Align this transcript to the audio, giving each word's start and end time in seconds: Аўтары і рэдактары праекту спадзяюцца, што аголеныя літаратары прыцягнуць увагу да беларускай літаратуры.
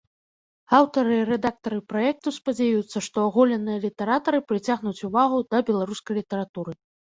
Аўтары 0.77 1.11
і 1.17 1.27
рэдактары 1.31 1.77
праекту 1.93 2.33
спадзяюцца, 2.39 2.97
што 3.09 3.17
аголеныя 3.27 3.79
літаратары 3.85 4.43
прыцягнуць 4.55 4.97
увагу 5.11 5.37
да 5.55 5.65
беларускай 5.71 6.21
літаратуры. 6.23 6.71